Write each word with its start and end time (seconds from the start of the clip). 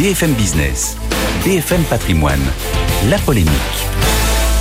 BFM 0.00 0.32
Business, 0.32 0.96
BFM 1.44 1.82
Patrimoine, 1.82 2.40
la 3.10 3.18
polémique. 3.18 3.50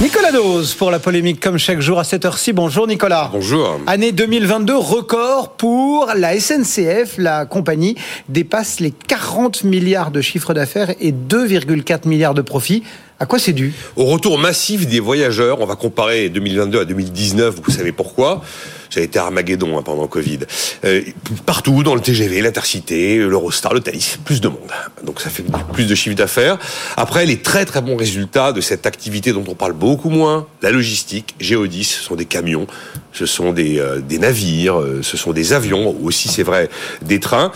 Nicolas 0.02 0.34
Dose 0.34 0.74
pour 0.74 0.92
la 0.92 1.00
polémique 1.00 1.40
comme 1.40 1.58
chaque 1.58 1.80
jour 1.80 1.98
à 1.98 2.04
cette 2.04 2.26
heure-ci. 2.26 2.52
Bonjour 2.52 2.88
Nicolas. 2.88 3.30
Bonjour. 3.32 3.80
Année 3.88 4.12
2022, 4.12 4.76
record 4.76 5.54
pour 5.54 6.12
la 6.14 6.38
SNCF. 6.38 7.18
La 7.18 7.46
compagnie 7.46 7.96
dépasse 8.28 8.82
les 8.82 8.92
40 8.92 9.64
milliards 9.64 10.12
de 10.12 10.20
chiffre 10.20 10.54
d'affaires 10.54 10.94
et 11.00 11.14
2,4 11.14 12.06
milliards 12.10 12.34
de 12.34 12.42
profits. 12.42 12.84
À 13.22 13.26
quoi 13.26 13.38
c'est 13.38 13.52
dû 13.52 13.74
Au 13.98 14.06
retour 14.06 14.40
massif 14.40 14.88
des 14.88 15.02
voyageurs, 15.02 15.60
on 15.60 15.66
va 15.66 15.76
comparer 15.76 16.30
2022 16.30 16.80
à 16.80 16.86
2019, 16.86 17.56
vous 17.62 17.72
savez 17.72 17.92
pourquoi 17.92 18.42
ça 18.90 19.02
a 19.02 19.04
été 19.04 19.20
Armageddon 19.20 19.78
hein, 19.78 19.84
pendant 19.84 20.08
Covid. 20.08 20.40
Euh, 20.86 21.02
partout, 21.46 21.84
dans 21.84 21.96
le 21.96 22.02
TGV, 22.02 22.42
l'Intercité, 22.42 23.18
l'Eurostar, 23.18 23.74
le 23.74 23.82
Thalys, 23.82 24.18
plus 24.24 24.42
de 24.42 24.48
monde. 24.48 24.72
Donc 25.04 25.22
ça 25.22 25.30
fait 25.30 25.44
plus 25.74 25.86
de 25.86 25.94
chiffre 25.96 26.16
d'affaires. 26.16 26.58
Après, 26.98 27.26
les 27.26 27.38
très 27.38 27.66
très 27.66 27.82
bons 27.82 27.98
résultats 27.98 28.52
de 28.52 28.62
cette 28.62 28.86
activité 28.86 29.32
dont 29.32 29.44
on 29.48 29.54
parle 29.54 29.74
beaucoup 29.74 30.10
moins, 30.10 30.48
la 30.62 30.72
logistique, 30.72 31.36
Géodis, 31.40 31.84
ce 31.84 32.02
sont 32.02 32.16
des 32.16 32.26
camions, 32.26 32.68
ce 33.14 33.26
sont 33.26 33.52
des, 33.52 33.80
euh, 33.80 34.02
navires, 34.18 34.80
euh, 34.80 35.02
ce 35.04 35.18
sont 35.18 35.34
des 35.34 35.54
avions, 35.54 35.96
aussi 36.04 36.30
c'est 36.30 36.44
vrai, 36.44 36.70
des 37.02 37.20
trains. 37.20 37.52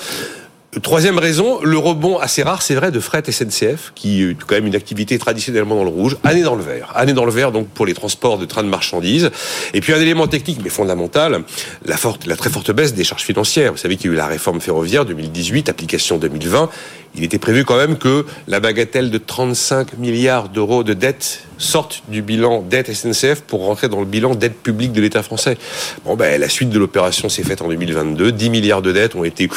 Troisième 0.82 1.20
raison, 1.20 1.62
le 1.62 1.78
rebond 1.78 2.18
assez 2.18 2.42
rare, 2.42 2.64
c'est 2.64 2.74
vrai, 2.74 2.90
de 2.90 3.00
fret 3.00 3.22
SNCF, 3.30 3.92
qui 3.94 4.24
est 4.24 4.38
quand 4.48 4.56
même 4.56 4.66
une 4.66 4.76
activité 4.76 5.20
traditionnellement 5.20 5.76
dans 5.76 5.84
le 5.84 5.90
rouge, 5.90 6.18
année 6.24 6.42
dans 6.42 6.56
le 6.56 6.64
vert. 6.64 6.92
Année 6.96 7.14
dans 7.14 7.26
le 7.26 7.32
vert, 7.32 7.52
donc, 7.52 7.68
pour 7.68 7.86
les 7.86 7.94
transports 7.94 8.40
de 8.40 8.46
trains 8.46 8.64
de 8.64 8.70
marchandises. 8.70 9.30
Et 9.76 9.82
puis, 9.82 9.94
un 9.94 10.02
élément 10.02 10.28
technique, 10.28 10.60
mais 10.64 10.72
fondamental, 10.72 11.44
la, 11.86 11.98
forte, 11.98 12.26
la 12.26 12.36
très 12.36 12.50
forte 12.50 12.72
baisse 12.72 12.96
des 12.96 13.04
charges 13.04 13.22
financières. 13.22 13.72
Vous 13.72 13.78
savez 13.78 13.98
qu'il 13.98 14.08
y 14.08 14.10
a 14.10 14.14
eu 14.14 14.18
la 14.18 14.26
réforme 14.26 14.62
ferroviaire 14.62 15.06
2018, 15.06 15.70
application 15.70 16.18
2020. 16.18 16.70
Il 17.16 17.24
était 17.24 17.38
prévu 17.38 17.66
quand 17.66 17.78
même 17.78 17.98
que 18.00 18.26
la 18.48 18.60
bagatelle 18.60 19.12
de 19.12 19.20
35 19.20 20.00
milliards 20.00 20.50
d'euros 20.50 20.84
de 20.84 20.94
dette 20.94 21.44
sorte 21.60 22.02
du 22.08 22.24
bilan 22.24 22.64
dette 22.68 22.92
SNCF 22.92 23.42
pour 23.42 23.66
rentrer 23.66 23.90
dans 23.90 24.00
le 24.00 24.08
bilan 24.08 24.34
dette 24.34 24.58
publique 24.58 24.92
de 24.92 25.02
l'État 25.02 25.22
français. 25.22 25.58
Bon, 26.06 26.16
ben, 26.16 26.42
la 26.42 26.50
suite 26.50 26.70
de 26.70 26.80
l'opération 26.80 27.30
s'est 27.30 27.44
faite 27.44 27.62
en 27.62 27.68
2022. 27.68 28.32
10 28.32 28.50
milliards 28.50 28.82
de 28.82 28.92
dettes 28.92 29.16
ont 29.16 29.24
été 29.24 29.48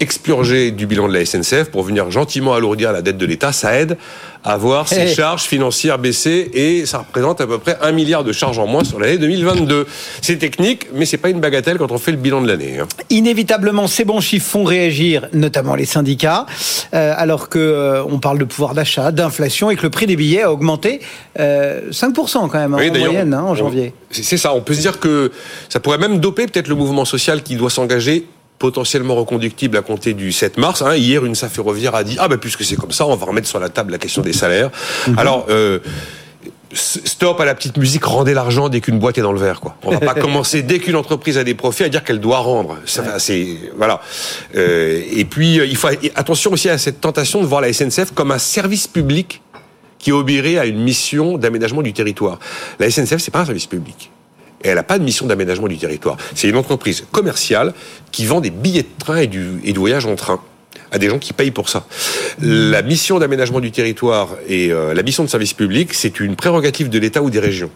expurgé 0.00 0.70
du 0.70 0.86
bilan 0.86 1.08
de 1.08 1.14
la 1.14 1.24
SNCF 1.24 1.70
pour 1.70 1.82
venir 1.82 2.10
gentiment 2.10 2.54
alourdir 2.54 2.92
la 2.92 3.02
dette 3.02 3.18
de 3.18 3.26
l'État, 3.26 3.52
ça 3.52 3.78
aide 3.78 3.96
à 4.44 4.56
voir 4.56 4.88
ses 4.88 5.08
charges 5.08 5.42
financières 5.42 5.98
baisser 5.98 6.50
et 6.54 6.86
ça 6.86 6.98
représente 6.98 7.40
à 7.40 7.46
peu 7.46 7.58
près 7.58 7.76
un 7.82 7.92
milliard 7.92 8.24
de 8.24 8.32
charges 8.32 8.58
en 8.58 8.66
moins 8.66 8.84
sur 8.84 9.00
l'année 9.00 9.18
2022. 9.18 9.86
C'est 10.22 10.36
technique, 10.36 10.86
mais 10.94 11.04
c'est 11.04 11.16
pas 11.16 11.30
une 11.30 11.40
bagatelle 11.40 11.78
quand 11.78 11.90
on 11.90 11.98
fait 11.98 12.12
le 12.12 12.16
bilan 12.16 12.40
de 12.40 12.48
l'année. 12.48 12.78
Hein. 12.78 12.86
Inévitablement, 13.10 13.86
ces 13.86 14.04
bons 14.04 14.20
chiffres 14.20 14.46
font 14.46 14.64
réagir, 14.64 15.28
notamment 15.32 15.74
les 15.74 15.84
syndicats, 15.84 16.46
euh, 16.94 17.12
alors 17.16 17.48
que 17.48 17.58
euh, 17.58 18.04
on 18.04 18.18
parle 18.18 18.38
de 18.38 18.44
pouvoir 18.44 18.74
d'achat, 18.74 19.10
d'inflation 19.10 19.70
et 19.70 19.76
que 19.76 19.82
le 19.82 19.90
prix 19.90 20.06
des 20.06 20.16
billets 20.16 20.42
a 20.42 20.52
augmenté 20.52 21.00
euh, 21.40 21.90
5% 21.90 22.48
quand 22.48 22.54
même 22.54 22.74
en 22.74 22.78
moyenne 22.78 23.34
hein, 23.34 23.42
en 23.42 23.54
janvier. 23.54 23.92
C'est 24.10 24.36
ça. 24.36 24.54
On 24.54 24.60
peut 24.60 24.74
se 24.74 24.80
dire 24.80 25.00
que 25.00 25.32
ça 25.68 25.80
pourrait 25.80 25.98
même 25.98 26.20
doper 26.20 26.46
peut-être 26.46 26.68
le 26.68 26.74
mouvement 26.74 27.04
social 27.04 27.42
qui 27.42 27.56
doit 27.56 27.70
s'engager 27.70 28.26
potentiellement 28.58 29.14
reconductible 29.14 29.76
à 29.76 29.82
compter 29.82 30.14
du 30.14 30.32
7 30.32 30.58
mars. 30.58 30.82
Hein. 30.82 30.96
Hier, 30.96 31.24
une 31.24 31.34
ferroviaire 31.34 31.94
a 31.94 32.04
dit 32.04 32.16
ah 32.18 32.28
ben 32.28 32.38
puisque 32.38 32.64
c'est 32.64 32.76
comme 32.76 32.92
ça, 32.92 33.06
on 33.06 33.14
va 33.14 33.26
remettre 33.26 33.48
sur 33.48 33.60
la 33.60 33.68
table 33.68 33.92
la 33.92 33.98
question 33.98 34.22
des 34.22 34.32
salaires. 34.32 34.70
Mhm. 35.08 35.18
Alors 35.18 35.46
euh, 35.50 35.78
stop 36.72 37.40
à 37.40 37.44
la 37.44 37.54
petite 37.54 37.76
musique, 37.76 38.04
rendez 38.04 38.34
l'argent 38.34 38.68
dès 38.68 38.80
qu'une 38.80 38.98
boîte 38.98 39.18
est 39.18 39.22
dans 39.22 39.32
le 39.32 39.40
verre. 39.40 39.60
Quoi. 39.60 39.76
On 39.82 39.90
va 39.90 40.00
pas 40.00 40.14
commencer 40.20 40.62
dès 40.62 40.78
qu'une 40.78 40.96
entreprise 40.96 41.38
a 41.38 41.44
des 41.44 41.54
profits 41.54 41.84
à 41.84 41.88
dire 41.88 42.04
qu'elle 42.04 42.20
doit 42.20 42.38
rendre. 42.38 42.78
C'est 43.18 43.46
voilà. 43.76 44.00
Euh, 44.54 45.02
et 45.12 45.24
puis 45.24 45.60
euh, 45.60 45.66
il 45.66 45.76
faut 45.76 45.88
attention 46.14 46.52
aussi 46.52 46.68
à 46.68 46.78
cette 46.78 47.00
tentation 47.00 47.40
de 47.40 47.46
voir 47.46 47.60
la 47.60 47.72
SNCF 47.72 48.12
comme 48.14 48.30
un 48.30 48.38
service 48.38 48.86
public 48.86 49.42
qui 49.98 50.12
obéirait 50.12 50.58
à 50.58 50.66
une 50.66 50.78
mission 50.78 51.38
d'aménagement 51.38 51.82
du 51.82 51.92
territoire. 51.92 52.38
La 52.78 52.90
SNCF 52.90 53.18
c'est 53.18 53.30
pas 53.30 53.40
un 53.40 53.46
service 53.46 53.66
public 53.66 54.10
elle 54.66 54.76
n'a 54.76 54.82
pas 54.82 54.98
de 54.98 55.04
mission 55.04 55.26
d'aménagement 55.26 55.68
du 55.68 55.78
territoire. 55.78 56.16
C'est 56.34 56.48
une 56.48 56.56
entreprise 56.56 57.04
commerciale 57.12 57.72
qui 58.12 58.26
vend 58.26 58.40
des 58.40 58.50
billets 58.50 58.82
de 58.82 58.88
train 58.98 59.18
et 59.18 59.26
du, 59.26 59.60
et 59.64 59.72
voyage 59.72 60.06
en 60.06 60.16
train 60.16 60.40
à 60.92 60.98
des 60.98 61.08
gens 61.08 61.18
qui 61.18 61.32
payent 61.32 61.50
pour 61.50 61.68
ça. 61.68 61.86
La 62.40 62.82
mission 62.82 63.18
d'aménagement 63.18 63.60
du 63.60 63.70
territoire 63.70 64.30
et 64.48 64.72
euh, 64.72 64.94
la 64.94 65.02
mission 65.02 65.24
de 65.24 65.28
service 65.28 65.52
public, 65.52 65.94
c'est 65.94 66.20
une 66.20 66.36
prérogative 66.36 66.88
de 66.88 66.98
l'État 66.98 67.22
ou 67.22 67.30
des 67.30 67.40
régions. 67.40 67.70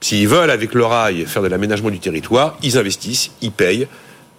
S'ils 0.00 0.28
veulent, 0.28 0.50
avec 0.50 0.74
le 0.74 0.84
rail, 0.84 1.24
faire 1.26 1.42
de 1.42 1.48
l'aménagement 1.48 1.90
du 1.90 1.98
territoire, 1.98 2.58
ils 2.62 2.76
investissent, 2.76 3.30
ils 3.40 3.52
payent 3.52 3.86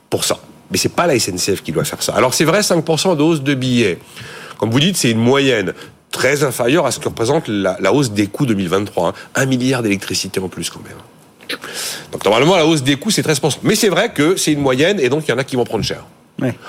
pour 0.09 0.24
ça. 0.24 0.39
Mais 0.72 0.78
c'est 0.78 0.94
pas 0.94 1.07
la 1.07 1.18
SNCF 1.18 1.63
qui 1.63 1.72
doit 1.72 1.84
faire 1.84 2.03
ça. 2.03 2.13
Alors 2.13 2.34
c'est 2.34 2.45
vrai, 2.45 2.62
5% 2.62 3.18
de 3.18 3.24
hausse 3.24 3.41
de 3.41 3.53
billets. 3.53 3.97
Comme 4.57 4.72
vous 4.72 4.79
dites, 4.79 4.97
c'est 4.97 5.12
une 5.12 5.19
moyenne 5.19 5.74
très 6.12 6.44
inférieure 6.44 6.85
à 6.85 6.91
ce 6.91 7.00
que 7.00 7.09
représente 7.09 7.47
la, 7.47 7.94
hausse 7.94 8.12
des 8.12 8.28
coûts 8.28 8.45
2023. 8.45 9.09
Hein. 9.09 9.13
Un 9.35 9.45
milliard 9.45 9.84
d'électricité 9.84 10.39
en 10.39 10.50
plus 10.50 10.69
quand 10.69 10.81
même. 10.84 10.97
Donc 12.12 12.24
normalement, 12.24 12.56
la 12.56 12.66
hausse 12.66 12.84
des 12.84 12.96
coûts, 12.96 13.12
c'est 13.12 13.25
13%. 13.25 13.59
Mais 13.63 13.75
c'est 13.75 13.90
vrai 13.90 14.09
que 14.09 14.35
c'est 14.35 14.52
une 14.52 14.62
moyenne 14.62 15.00
et 15.00 15.09
donc 15.09 15.28
il 15.28 15.31
y 15.31 15.34
en 15.34 15.38
a 15.38 15.44
qui 15.44 15.56
vont 15.56 15.66
prendre 15.66 15.84
cher. 15.84 16.03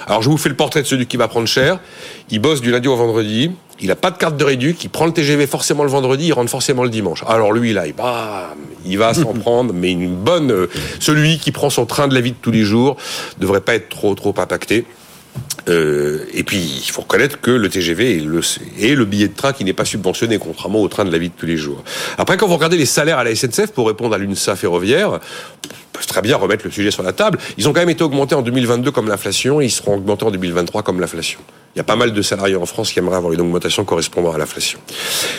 Alors 0.07 0.23
je 0.23 0.31
vous 0.31 0.39
fais 0.39 0.49
le 0.49 0.55
portrait 0.55 0.83
de 0.83 0.87
celui 0.87 1.07
qui 1.07 1.17
va 1.17 1.29
prendre 1.29 1.47
cher. 1.47 1.79
Il 2.31 2.39
bosse 2.41 2.61
du 2.61 2.71
lundi 2.71 2.89
au 2.89 2.97
vendredi. 2.97 3.51
Il 3.81 3.89
n'a 3.89 3.97
pas 3.97 4.11
de 4.11 4.17
carte 4.17 4.37
de 4.37 4.45
réduc. 4.45 4.83
Il 4.83 4.89
prend 4.89 5.07
le 5.07 5.13
TGV 5.13 5.47
forcément 5.47 5.85
le 5.85 5.91
vendredi. 5.91 6.27
Il 6.27 6.33
rentre 6.33 6.51
forcément 6.51 6.85
le 6.85 6.91
dimanche. 6.91 7.23
Alors 7.29 7.53
lui, 7.53 7.73
là, 7.73 7.87
il, 7.87 7.95
il 8.87 8.99
va 8.99 9.15
s'en 9.15 9.33
prendre. 9.41 9.73
Mais 9.75 9.93
une 9.93 10.17
bonne. 10.17 10.51
Euh, 10.51 10.71
celui 11.01 11.39
qui 11.39 11.53
prend 11.53 11.71
son 11.71 11.87
train 11.87 12.09
de 12.09 12.15
la 12.15 12.21
vie 12.21 12.33
de 12.33 12.37
tous 12.41 12.51
les 12.51 12.63
jours 12.63 12.97
devrait 13.39 13.61
pas 13.61 13.75
être 13.75 13.89
trop 13.89 14.15
trop 14.15 14.35
impacté. 14.39 14.85
Euh, 15.69 16.25
et 16.33 16.45
puis, 16.45 16.59
il 16.59 16.91
faut 16.91 17.03
reconnaître 17.03 17.41
que 17.41 17.51
le 17.51 17.69
TGV 17.69 18.17
est 18.17 18.95
le, 18.95 19.05
billet 19.05 19.29
de 19.29 19.35
train 19.35 19.53
qui 19.53 19.65
n'est 19.65 19.73
pas 19.73 19.85
subventionné, 19.85 20.39
contrairement 20.39 20.81
au 20.81 20.89
train 20.89 21.05
de 21.05 21.13
la 21.13 21.19
vie 21.19 21.29
de 21.29 21.35
tous 21.35 21.47
les 21.47 21.57
jours. 21.57 21.83
Après, 22.17 22.37
quand 22.37 22.47
vous 22.47 22.55
regardez 22.55 22.77
les 22.77 22.87
salaires 22.87 23.19
à 23.19 23.25
la 23.25 23.35
SNCF, 23.35 23.73
pour 23.73 23.87
répondre 23.87 24.15
à 24.15 24.19
l'UNSA 24.19 24.57
ferroviaire, 24.57 25.21
on 25.99 26.07
très 26.07 26.23
bien 26.23 26.37
remettre 26.37 26.65
le 26.65 26.71
sujet 26.71 26.91
sur 26.91 27.03
la 27.03 27.13
table. 27.13 27.39
Ils 27.57 27.69
ont 27.69 27.73
quand 27.73 27.81
même 27.81 27.91
été 27.91 28.03
augmentés 28.03 28.35
en 28.35 28.43
2022 28.43 28.91
comme 28.91 29.09
l'inflation, 29.09 29.61
ils 29.61 29.71
seront 29.71 29.97
augmentés 29.97 30.25
en 30.25 30.31
2023 30.31 30.83
comme 30.83 31.01
l'inflation. 31.01 31.41
Il 31.79 31.83
y 31.83 31.83
a 31.83 31.85
pas 31.85 31.95
mal 31.95 32.13
de 32.13 32.23
salariés 32.23 32.57
en 32.57 32.67
France 32.67 32.91
qui 32.91 32.99
aimeraient 32.99 33.19
avoir 33.19 33.33
une 33.33 33.41
augmentation 33.41 33.85
correspondant 33.85 34.33
à 34.33 34.39
l'inflation. 34.39 34.81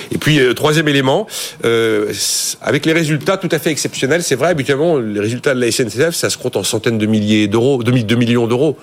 Et 0.09 0.17
puis, 0.17 0.39
euh, 0.39 0.53
troisième 0.53 0.87
élément, 0.87 1.27
euh, 1.65 2.13
avec 2.61 2.85
les 2.85 2.93
résultats 2.93 3.35
tout 3.35 3.49
à 3.51 3.59
fait 3.59 3.71
exceptionnels, 3.71 4.23
c'est 4.23 4.35
vrai, 4.35 4.47
habituellement, 4.47 4.97
les 4.97 5.19
résultats 5.19 5.53
de 5.53 5.59
la 5.59 5.69
SNCF, 5.69 6.11
ça 6.11 6.29
se 6.29 6.37
compte 6.37 6.55
en 6.55 6.63
centaines 6.63 6.97
de 6.97 7.05
milliers 7.07 7.49
d'euros, 7.49 7.83
de 7.83 8.15
millions 8.15 8.47
d'euros 8.47 8.77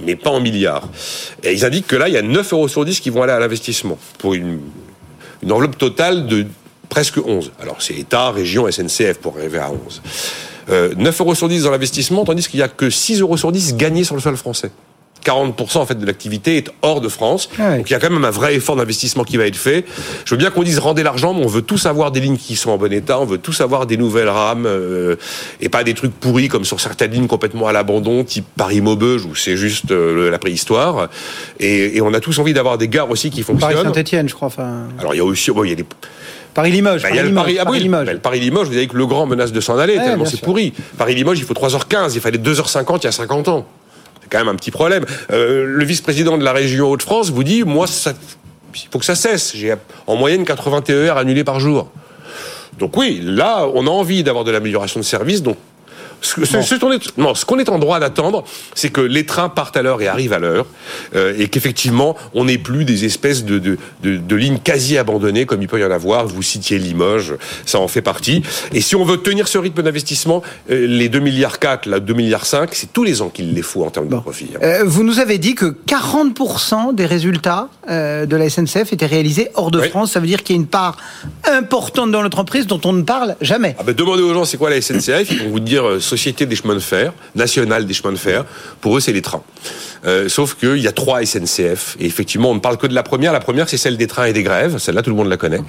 mais 0.00 0.16
pas 0.16 0.30
en 0.30 0.40
milliards. 0.40 0.88
Et 1.42 1.52
ils 1.52 1.66
indiquent 1.66 1.88
que 1.88 1.96
là, 1.96 2.08
il 2.08 2.14
y 2.14 2.16
a 2.16 2.22
9 2.22 2.54
euros 2.54 2.68
sur 2.68 2.86
10 2.86 3.00
qui 3.00 3.10
vont 3.10 3.22
aller 3.22 3.34
à 3.34 3.38
l'investissement, 3.38 3.98
pour 4.16 4.32
une, 4.32 4.60
enveloppe 5.50 5.76
totale 5.76 6.26
de 6.26 6.46
presque 6.88 7.18
11. 7.18 7.52
Alors 7.60 7.82
c'est 7.82 7.94
État, 7.94 8.30
région, 8.30 8.66
SNCF 8.70 9.18
pour 9.18 9.36
arriver 9.36 9.58
à 9.58 9.70
11. 9.70 10.02
Euh, 10.70 10.94
9 10.96 11.20
euros 11.20 11.34
sur 11.34 11.48
10 11.48 11.64
dans 11.64 11.70
l'investissement, 11.70 12.24
tandis 12.24 12.48
qu'il 12.48 12.60
n'y 12.60 12.64
a 12.64 12.68
que 12.68 12.88
6 12.88 13.20
euros 13.20 13.36
sur 13.36 13.52
10 13.52 13.76
gagnés 13.76 14.04
sur 14.04 14.14
le 14.14 14.22
sol 14.22 14.38
français. 14.38 14.70
40% 15.24 15.78
en 15.78 15.86
fait 15.86 15.98
de 15.98 16.06
l'activité 16.06 16.56
est 16.56 16.70
hors 16.82 17.00
de 17.00 17.08
France. 17.08 17.48
Ah 17.58 17.76
Donc 17.76 17.90
il 17.90 17.92
y 17.92 17.96
a 17.96 18.00
quand 18.00 18.10
même 18.10 18.24
un 18.24 18.30
vrai 18.30 18.54
effort 18.54 18.76
d'investissement 18.76 19.24
qui 19.24 19.36
va 19.36 19.46
être 19.46 19.56
fait. 19.56 19.84
Je 20.24 20.34
veux 20.34 20.38
bien 20.38 20.50
qu'on 20.50 20.62
dise 20.62 20.78
rendez 20.78 21.02
l'argent, 21.02 21.34
mais 21.34 21.44
on 21.44 21.48
veut 21.48 21.62
tous 21.62 21.86
avoir 21.86 22.10
des 22.10 22.20
lignes 22.20 22.36
qui 22.36 22.56
sont 22.56 22.70
en 22.70 22.78
bon 22.78 22.92
état, 22.92 23.20
on 23.20 23.24
veut 23.24 23.38
tous 23.38 23.60
avoir 23.60 23.86
des 23.86 23.96
nouvelles 23.96 24.28
rames 24.28 24.66
euh, 24.66 25.16
et 25.60 25.68
pas 25.68 25.84
des 25.84 25.94
trucs 25.94 26.12
pourris 26.12 26.48
comme 26.48 26.64
sur 26.64 26.80
certaines 26.80 27.12
lignes 27.12 27.26
complètement 27.26 27.66
à 27.66 27.72
l'abandon, 27.72 28.24
type 28.24 28.46
Paris-Maubeuge 28.56 29.24
où 29.24 29.34
c'est 29.34 29.56
juste 29.56 29.90
euh, 29.90 30.30
la 30.30 30.38
préhistoire. 30.38 31.08
Et, 31.58 31.96
et, 31.96 32.00
on 32.00 32.12
a 32.12 32.20
tous 32.20 32.38
envie 32.38 32.52
d'avoir 32.52 32.78
des 32.78 32.88
gares 32.88 33.10
aussi 33.10 33.30
qui 33.30 33.42
fonctionnent. 33.42 33.72
Paris-Saint-Etienne, 33.72 34.28
je 34.28 34.34
crois. 34.34 34.50
Alors 34.98 35.14
il 35.14 35.18
y 35.18 35.20
a 35.20 35.24
aussi, 35.24 35.50
bon, 35.50 35.64
il 35.64 35.70
y 35.70 35.72
a 35.72 35.76
des 35.76 35.86
Paris-Limoges. 36.54 37.02
Bah, 37.02 37.08
Paris, 37.34 37.58
ah 37.60 37.64
Paris, 37.64 38.18
Paris-Limoges, 38.22 38.68
vous 38.68 38.74
savez 38.74 38.86
que 38.86 38.96
le 38.96 39.06
grand 39.06 39.26
menace 39.26 39.52
de 39.52 39.60
s'en 39.60 39.78
aller, 39.78 39.96
tellement 39.96 40.24
c'est 40.24 40.40
pourri. 40.40 40.72
Paris-Limoges, 40.96 41.38
il 41.38 41.44
faut 41.44 41.54
3h15, 41.54 42.12
il 42.14 42.20
fallait 42.20 42.38
2h50 42.38 42.98
il 43.00 43.04
y 43.04 43.06
a 43.08 43.12
50 43.12 43.48
ans 43.48 43.66
quand 44.34 44.44
même 44.44 44.52
un 44.52 44.56
petit 44.56 44.72
problème. 44.72 45.04
Euh, 45.30 45.64
le 45.64 45.84
vice-président 45.84 46.36
de 46.36 46.42
la 46.44 46.52
région 46.52 46.90
Hauts-de-France 46.90 47.30
vous 47.30 47.44
dit, 47.44 47.62
moi, 47.62 47.86
il 47.86 48.88
faut 48.90 48.98
que 48.98 49.04
ça 49.04 49.14
cesse. 49.14 49.52
J'ai 49.54 49.74
en 50.08 50.16
moyenne 50.16 50.44
80 50.44 50.82
TER 50.82 51.16
annulés 51.16 51.44
par 51.44 51.60
jour. 51.60 51.88
Donc 52.80 52.96
oui, 52.96 53.20
là, 53.22 53.68
on 53.74 53.86
a 53.86 53.90
envie 53.90 54.24
d'avoir 54.24 54.42
de 54.42 54.50
l'amélioration 54.50 54.98
de 54.98 55.04
service. 55.04 55.42
Ce, 56.24 57.44
qu'on 57.44 57.58
est, 57.58 57.68
en 57.68 57.78
droit 57.78 58.00
d'attendre, 58.00 58.44
c'est 58.74 58.90
que 58.90 59.00
les 59.00 59.26
trains 59.26 59.48
partent 59.48 59.76
à 59.76 59.82
l'heure 59.82 60.00
et 60.00 60.08
arrivent 60.08 60.32
à 60.32 60.38
l'heure, 60.38 60.66
euh, 61.14 61.34
et 61.38 61.48
qu'effectivement, 61.48 62.16
on 62.32 62.46
n'ait 62.46 62.58
plus 62.58 62.84
des 62.84 63.04
espèces 63.04 63.44
de, 63.44 63.58
de, 63.58 64.36
lignes 64.36 64.58
quasi 64.58 64.98
abandonnées, 64.98 65.46
comme 65.46 65.62
il 65.62 65.68
peut 65.68 65.80
y 65.80 65.84
en 65.84 65.90
avoir. 65.90 66.26
Vous 66.26 66.42
citiez 66.42 66.78
Limoges, 66.78 67.34
ça 67.66 67.78
en 67.78 67.88
fait 67.88 68.02
partie. 68.02 68.42
Et 68.72 68.80
si 68.80 68.96
on 68.96 69.04
veut 69.04 69.18
tenir 69.18 69.48
ce 69.48 69.58
rythme 69.58 69.82
d'investissement, 69.82 70.42
euh, 70.70 70.86
les 70.86 71.08
2 71.08 71.20
milliards 71.20 71.58
4, 71.58 71.86
là, 71.86 72.00
2 72.00 72.14
milliards 72.14 72.46
5, 72.46 72.70
c'est 72.74 72.92
tous 72.92 73.04
les 73.04 73.22
ans 73.22 73.28
qu'il 73.28 73.54
les 73.54 73.62
faut 73.62 73.84
en 73.84 73.90
termes 73.90 74.08
de 74.08 74.16
profit. 74.16 74.48
Hein. 74.54 74.60
Euh, 74.62 74.82
vous 74.84 75.04
nous 75.04 75.20
avez 75.20 75.38
dit 75.38 75.54
que 75.54 75.76
40% 75.86 76.94
des 76.94 77.06
résultats 77.06 77.68
de 77.86 78.36
la 78.36 78.48
SNCF 78.48 78.92
étaient 78.92 79.06
réalisés 79.06 79.50
hors 79.54 79.70
de 79.70 79.80
France. 79.80 80.12
Ça 80.12 80.20
veut 80.20 80.26
dire 80.26 80.42
qu'il 80.42 80.56
y 80.56 80.58
a 80.58 80.62
une 80.62 80.68
part 80.68 80.96
importante 81.46 82.10
dans 82.10 82.22
l'entreprise 82.22 82.66
dont 82.66 82.80
on 82.84 82.94
ne 82.94 83.02
parle 83.02 83.36
jamais. 83.42 83.76
Ah 83.78 83.82
ben, 83.82 83.94
demandez 83.94 84.22
aux 84.22 84.32
gens 84.32 84.44
c'est 84.44 84.56
quoi 84.56 84.70
la 84.70 84.80
SNCF, 84.80 85.30
ils 85.30 85.42
vont 85.42 85.50
vous 85.50 85.60
dire 85.60 85.84
société 86.16 86.46
des 86.46 86.56
chemins 86.56 86.74
de 86.74 86.86
fer, 86.94 87.12
nationale 87.34 87.86
des 87.86 87.94
chemins 87.94 88.12
de 88.12 88.24
fer. 88.30 88.44
Pour 88.80 88.96
eux, 88.96 89.00
c'est 89.00 89.12
les 89.12 89.22
trains. 89.22 89.42
Euh, 90.06 90.28
sauf 90.28 90.54
qu'il 90.54 90.78
y 90.78 90.86
a 90.86 90.92
trois 90.92 91.24
SNCF. 91.24 91.96
Et 91.98 92.06
effectivement, 92.06 92.50
on 92.50 92.54
ne 92.54 92.60
parle 92.60 92.76
que 92.76 92.86
de 92.86 92.94
la 92.94 93.02
première. 93.02 93.32
La 93.32 93.40
première, 93.40 93.68
c'est 93.68 93.76
celle 93.76 93.96
des 93.96 94.06
trains 94.06 94.26
et 94.26 94.32
des 94.32 94.42
grèves. 94.42 94.78
Celle-là, 94.78 95.02
tout 95.02 95.10
le 95.10 95.16
monde 95.16 95.28
la 95.28 95.36
connaît. 95.36 95.62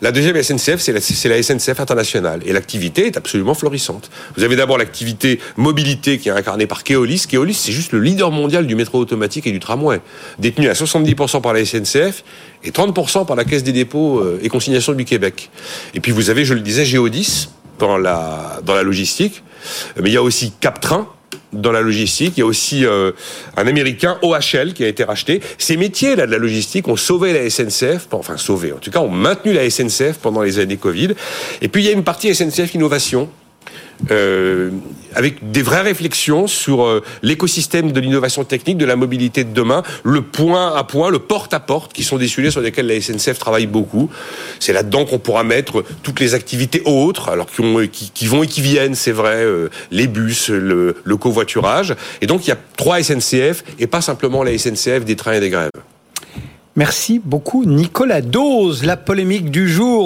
La 0.00 0.10
deuxième 0.10 0.40
SNCF, 0.42 0.80
c'est 0.80 0.92
la, 0.92 1.36
la, 1.36 1.42
SNCF 1.42 1.78
internationale. 1.80 2.40
Et 2.46 2.52
l'activité 2.52 3.06
est 3.06 3.16
absolument 3.16 3.54
florissante. 3.54 4.10
Vous 4.36 4.42
avez 4.42 4.56
d'abord 4.56 4.78
l'activité 4.78 5.38
mobilité 5.56 6.18
qui 6.18 6.28
est 6.28 6.32
incarnée 6.32 6.66
par 6.66 6.82
Keolis. 6.82 7.26
Keolis, 7.28 7.54
c'est 7.54 7.72
juste 7.72 7.92
le 7.92 8.00
leader 8.00 8.30
mondial 8.30 8.66
du 8.66 8.74
métro 8.74 8.98
automatique 8.98 9.46
et 9.46 9.52
du 9.52 9.60
tramway. 9.60 10.00
Détenu 10.38 10.68
à 10.68 10.72
70% 10.72 11.40
par 11.42 11.52
la 11.52 11.64
SNCF 11.64 12.24
et 12.64 12.70
30% 12.70 13.26
par 13.26 13.36
la 13.36 13.44
Caisse 13.44 13.62
des 13.62 13.72
dépôts 13.72 14.18
euh, 14.18 14.40
et 14.42 14.48
consignations 14.48 14.94
du 14.94 15.04
Québec. 15.04 15.50
Et 15.94 16.00
puis 16.00 16.10
vous 16.10 16.30
avez, 16.30 16.44
je 16.44 16.54
le 16.54 16.60
disais, 16.60 16.84
Géodis 16.84 17.48
dans 17.78 17.98
la, 17.98 18.60
dans 18.64 18.74
la 18.74 18.82
logistique. 18.82 19.42
Mais 20.00 20.10
il 20.10 20.12
y 20.12 20.16
a 20.16 20.22
aussi 20.22 20.52
Captrain 20.60 21.08
dans 21.52 21.72
la 21.72 21.80
logistique. 21.80 22.34
Il 22.36 22.40
y 22.40 22.42
a 22.42 22.46
aussi 22.46 22.84
euh, 22.84 23.12
un 23.56 23.66
américain, 23.66 24.18
OHL, 24.22 24.72
qui 24.74 24.84
a 24.84 24.88
été 24.88 25.04
racheté. 25.04 25.40
Ces 25.58 25.76
métiers-là 25.76 26.26
de 26.26 26.32
la 26.32 26.38
logistique 26.38 26.88
ont 26.88 26.96
sauvé 26.96 27.32
la 27.32 27.48
SNCF, 27.48 28.08
enfin 28.12 28.36
sauvé, 28.36 28.72
en 28.72 28.78
tout 28.78 28.90
cas 28.90 29.00
ont 29.00 29.08
maintenu 29.08 29.52
la 29.52 29.68
SNCF 29.68 30.18
pendant 30.20 30.42
les 30.42 30.58
années 30.58 30.76
Covid. 30.76 31.10
Et 31.62 31.68
puis 31.68 31.82
il 31.82 31.86
y 31.86 31.88
a 31.88 31.92
une 31.92 32.04
partie 32.04 32.34
SNCF 32.34 32.74
Innovation 32.74 33.30
euh, 34.10 34.70
avec 35.14 35.50
des 35.50 35.62
vraies 35.62 35.82
réflexions 35.82 36.46
sur 36.46 36.84
euh, 36.84 37.02
l'écosystème 37.22 37.92
de 37.92 38.00
l'innovation 38.00 38.44
technique, 38.44 38.78
de 38.78 38.84
la 38.84 38.96
mobilité 38.96 39.44
de 39.44 39.52
demain, 39.52 39.82
le 40.02 40.22
point 40.22 40.74
à 40.74 40.84
point, 40.84 41.10
le 41.10 41.20
porte 41.20 41.54
à 41.54 41.60
porte, 41.60 41.92
qui 41.92 42.02
sont 42.02 42.18
des 42.18 42.28
sujets 42.28 42.50
sur 42.50 42.60
lesquels 42.60 42.86
la 42.86 43.00
SNCF 43.00 43.38
travaille 43.38 43.66
beaucoup. 43.66 44.10
C'est 44.60 44.72
là-dedans 44.72 45.04
qu'on 45.04 45.18
pourra 45.18 45.44
mettre 45.44 45.84
toutes 46.02 46.20
les 46.20 46.34
activités 46.34 46.82
autres, 46.84 47.28
alors 47.28 47.46
qui, 47.46 47.60
ont, 47.60 47.86
qui, 47.86 48.26
vont 48.26 48.42
et 48.42 48.46
qui 48.46 48.60
viennent, 48.60 48.94
c'est 48.94 49.12
vrai, 49.12 49.36
euh, 49.36 49.70
les 49.90 50.06
bus, 50.06 50.50
le, 50.50 50.96
le 51.02 51.16
covoiturage. 51.16 51.94
Et 52.20 52.26
donc 52.26 52.46
il 52.46 52.50
y 52.50 52.52
a 52.52 52.58
trois 52.76 53.02
SNCF 53.02 53.64
et 53.78 53.86
pas 53.86 54.00
simplement 54.00 54.42
la 54.42 54.56
SNCF 54.56 55.04
des 55.04 55.16
trains 55.16 55.34
et 55.34 55.40
des 55.40 55.50
grèves. 55.50 55.70
Merci 56.76 57.20
beaucoup 57.24 57.64
Nicolas 57.64 58.20
Dose, 58.20 58.82
la 58.82 58.96
polémique 58.96 59.52
du 59.52 59.68
jour. 59.68 60.02